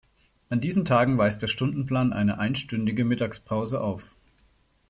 [0.49, 4.15] An diesen Tagen weist der Stundenplan eine einstündige Mittagspause auf.